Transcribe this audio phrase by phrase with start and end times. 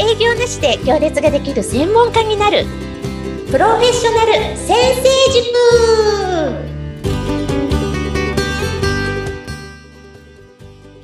[0.00, 2.64] 営業なしで行列ができる専門家になる。
[3.50, 5.44] プロフェッショナル先生塾。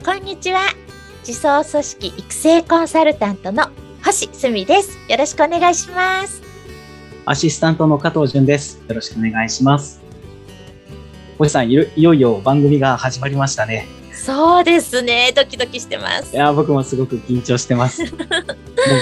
[0.04, 0.60] こんにちは。
[1.26, 3.66] 自走組織育成コンサルタントの
[4.04, 4.96] 星澄です。
[5.08, 6.40] よろしくお願いします。
[7.26, 8.80] アシスタントの加藤純です。
[8.86, 10.00] よろしくお願いします。
[11.36, 13.88] 星さんいよいよ番組が始まりましたね。
[14.24, 15.32] そうですね。
[15.36, 16.34] ドキドキしてます。
[16.34, 18.04] いや、僕もすごく緊張してます。
[18.08, 18.14] もう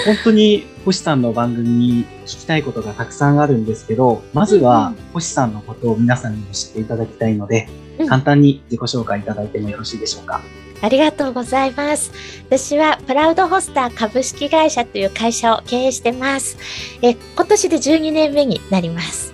[0.05, 7.69] 本当に星さんの番組に聞きたいことがたくさんあるんですけど、まずは星さんのことを皆さんにも知っていただきたいので、
[7.99, 10.41] うん、簡単に自己紹介いただいてもよろしいでしょうか。
[10.81, 12.11] ありがとうございます。
[12.49, 16.57] 私はプラウドホスター株式会社という会社を経営してます。
[17.01, 19.33] え今年で12年目になります。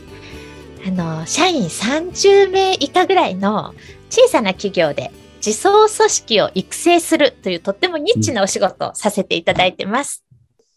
[0.86, 3.74] あの、社員30名以下ぐらいの
[4.12, 5.12] 小さな企業で
[5.46, 10.26] 自走組織を育成するというとってもニッチなお仕事をさせていただいてます。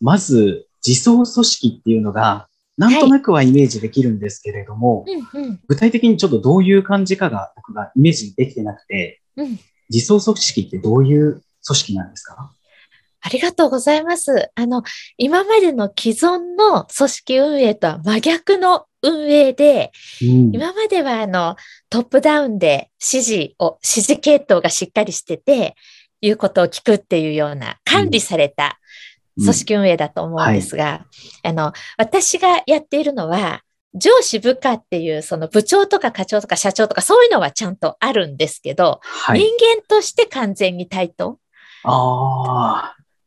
[0.01, 2.48] まず、自走組織っていうのが、
[2.79, 9.59] なんとなくはイメージできるんですけれども、はいうんうん、具体的にちょっとどういう感じかが僕がイメージできてなくて、うん、
[9.91, 12.51] 自走組織ってどういう組織なんですか
[13.23, 14.51] ありがとうございます。
[14.55, 14.83] あの、
[15.17, 21.56] 今までの既存の組織運営とは真逆の運営で、うん、今まではあの、
[21.89, 25.77] トップダウンで指示を、指示系統がしっかりしてて、
[26.20, 28.79] いうことを聞くっていうような管理された
[29.36, 31.03] 組織運営だと思うんですが、うんはい、
[31.42, 33.62] あの、私がやっているのは、
[33.95, 41.39] 上司部下っていうその部長とか課長とか社長とかそういうのはちゃんとあるんですけど、はい、人間として完全に対等。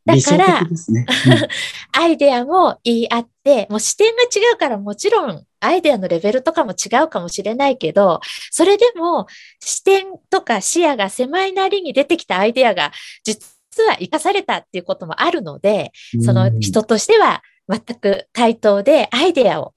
[0.06, 1.48] だから、ねうん、
[1.92, 8.20] アイデアも言い合って、もう視点が違うからもちろんアイデアのレベルとかも違うかもしれないけど、
[8.52, 9.26] それでも
[9.60, 12.92] 視点とか視野が狭いなりに出てきたアイデアが
[13.24, 13.42] 実
[13.88, 15.90] は生かされたっていうこともあるので、
[16.24, 19.74] その人としては全く対等でアイデアを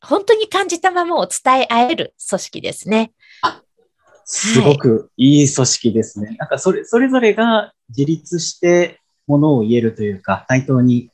[0.00, 3.12] 本当に感じたままを伝え合える組織ですね。
[4.30, 6.26] すごくいい組織ですね。
[6.28, 11.10] はい、なんかそれ、それぞれが自立してものを言えるというか、対等に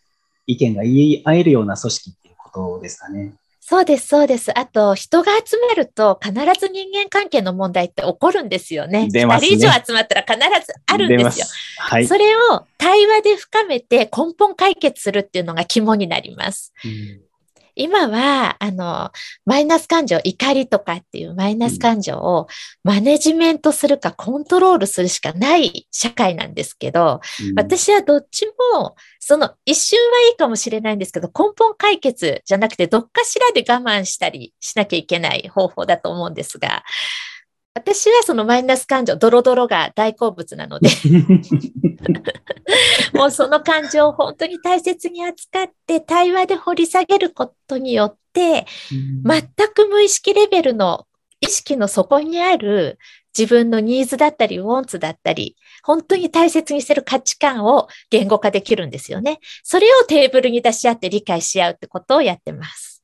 [0.46, 3.34] 意見が言い合えるような組織っていうことですかね。
[3.60, 4.56] そうです、そうです。
[4.58, 9.08] あと、人が集まると必ず人間関係の問題って起こるんですよね。
[9.10, 9.48] 出ますね。
[9.48, 11.46] 人以上集まったら必ずあるんですよ。
[11.78, 12.06] はい。
[12.06, 16.72] それを対話で深めて根本解決するっていうのが肝になります。
[16.84, 17.23] うん
[17.74, 19.10] 今は、あの、
[19.44, 22.46] マイナス感情、怒りとかっていうマイナス感情を
[22.82, 36.84] マネジメントするかコントロールするしかない社会なんですけど、うん、私はどっちも、その一瞬はいいかもしれないんですけど、根本解決じゃなくて、どっかしらで我慢したりしなきゃいけない方法だと思うんですが、
[37.74, 40.88] 私はそのマイナス感情、ドロドロが大好物なので
[43.12, 49.42] もうその感情を本当に大切に扱って対話で掘り下げることによって、全
[49.74, 51.06] く無意識レベルの
[51.40, 52.98] 意識の底にある
[53.36, 59.40] 自分のニーズだったり、ウォンツだったり、本当に大切にしてる価値観を言語化できるんですよね。
[59.64, 63.02] それをテーブルに出し合って理解し合うってことをやってます。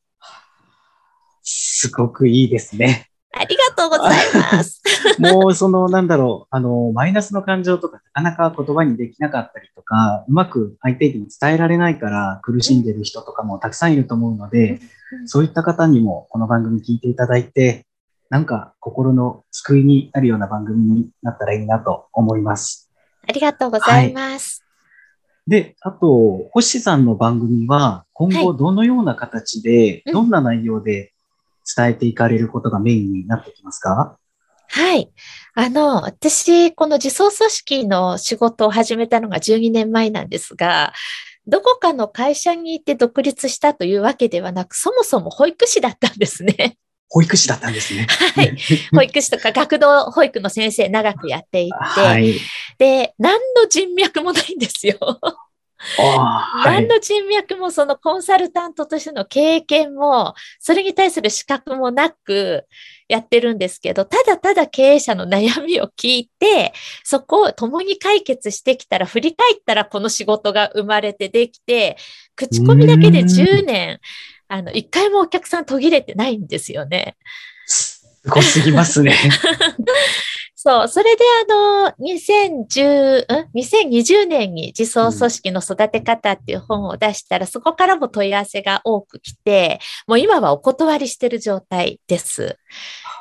[1.43, 3.10] すごくいいですね。
[3.33, 4.17] ありがとうござい
[4.53, 4.83] ます。
[5.19, 14.81] もうその、なんだろう、あの、マイナスの感情とかなかなか言葉にできなかったりとか、うまく相手に伝えられないから苦しんでる人とかもたくさんいると思うので、
[15.27, 17.87] そういった方にもこの番組聞いていただいて、
[18.31, 22.91] なんか心の救いになるような番組になったらいいなと思います。
[23.29, 24.65] ありがとうございます。
[25.49, 31.13] はい、で、あと、星さんの番組は今後どのような形で、どんな内容で
[31.77, 34.17] 伝えていかれることがメインになってきますか？
[34.69, 35.11] はい。
[35.55, 40.93] あの、私、この自走組織の仕事を始めたのが12年前なんですが、
[41.47, 46.77] どこかの会社にいて独立したというわけではなく、そもそも保育士だったんですね。
[47.09, 48.07] 保育士だったんですね。
[48.37, 48.57] はい。
[48.95, 52.39] 保育士とか学童保育の先生長くやっていて、はい、
[52.79, 54.97] で、何の人脈もないんですよ。
[56.65, 62.67] 何の人脈もそのコンサルタントとしての経験も、それに対する資格もなく
[63.09, 66.73] やってるんですけど、ただただ経営者の悩みを聞いて、
[67.03, 71.97] そこを共に解決してきたら、振り返ったらこの仕事が生まれてできて、
[72.37, 74.01] 口コミだけで10年、
[74.49, 77.17] あの、一回もお客さん途切れてないんですよね。
[77.67, 79.17] すごすぎますね。
[80.63, 80.89] そう。
[80.89, 92.59] それであの、2010、ん ?2020 年に自走組織の育て方っていう本を出したら、そこからも問い合わせが多く来て、もう今はお断りしてる状態です。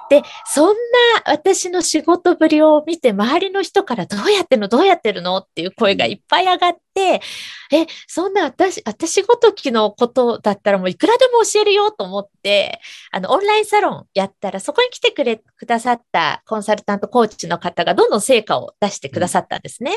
[0.10, 0.74] で、そんな
[1.28, 4.68] 私の仕事ぶりを見て、周りの人からどうやってるの？
[4.68, 5.38] どうやってるの？
[5.38, 7.22] っていう声がいっぱい上がって、て、
[7.72, 12.82] え、そんな私、私ごときのことだったらもういくらでも教えるよと思って、
[13.12, 19.92] あの、オンラインサロンやったら、そこに来てくれ、くださったコンサルタントコーチの方がどんどん成果を出してくださったんですね。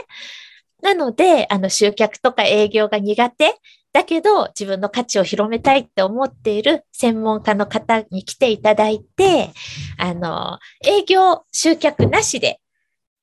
[0.83, 3.55] なので、あの、集客とか営業が苦手
[3.93, 9.51] だけど、自分の価値を広めたいって思っている専門家の方に来ていただいて、
[9.99, 12.61] あの、営業集客なしで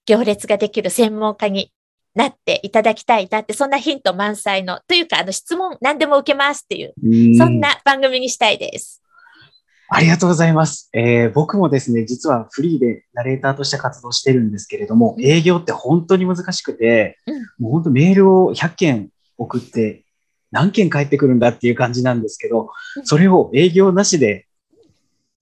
[0.05, 1.71] 行列ができる専門家に
[2.19, 6.93] なっていただきたいなって、そんなヒント満載の、というか、あの、質問何でも受けますっていう、
[7.37, 9.01] そんな番組にしたいです。
[9.87, 10.89] ありがとうございます。
[10.93, 20.03] えー、僕もですね、実はフリーでナレーターとして活動してるんですけれども、営業って本当に難しくて、うん、もう本当メールを100件送って
[20.51, 22.69] 何件返ってくるんだっていう感じなんですけど、
[23.05, 24.45] それを営業なしで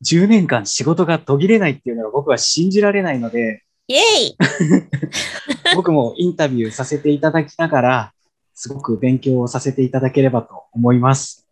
[0.05, 4.37] 10年間仕事が途切れないっていうのが僕は信じられないので、イェイ
[5.75, 8.13] 僕もインタビューさせていただきながら、
[8.53, 11.47] すごく勉強をさせていただければと思います。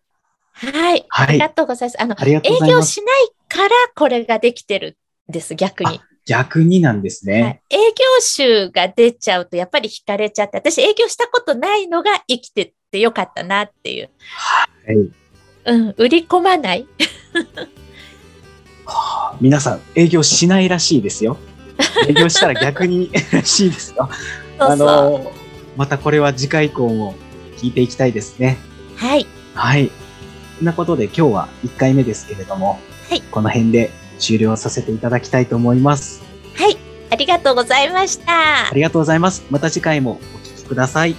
[0.51, 1.05] はい。
[1.09, 2.01] はい、ありがとうございます。
[2.01, 4.97] あの、営業しないからこれができてる
[5.29, 6.01] んです、逆に。
[6.25, 14.09] 逆になんですね、はい、営業集が出ちゃうとやっぱり惹かれちゃって、私営業したことないのが生きててよかったなっていう。
[14.19, 15.11] はい。
[15.65, 16.87] うん、売り込まない
[18.85, 21.37] はあ、皆さん営業しないらしいですよ。
[22.07, 24.10] 営業したら逆に らしいですよ。
[24.60, 25.31] あの、
[25.75, 27.16] またこれは次回以降も
[27.57, 28.57] 聞いていきたいですね。
[28.95, 29.25] はい。
[29.54, 29.92] はい。
[30.57, 32.80] そんなことで今日は1回目ですけれども、
[33.10, 36.24] はい、この辺で終了させていただきたいと思います。
[36.56, 36.77] はい。
[37.10, 38.69] ありがとうございました。
[38.69, 39.44] ありがとうございます。
[39.50, 41.16] また次回もお聞きください。